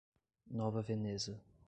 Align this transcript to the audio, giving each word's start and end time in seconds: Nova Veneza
Nova 0.57 0.81
Veneza 0.81 1.37